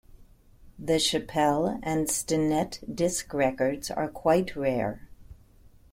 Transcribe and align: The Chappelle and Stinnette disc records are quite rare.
The 0.79 0.93
Chappelle 0.95 1.79
and 1.83 2.07
Stinnette 2.09 2.79
disc 2.95 3.31
records 3.35 3.91
are 3.91 4.07
quite 4.09 4.55
rare. 4.55 5.07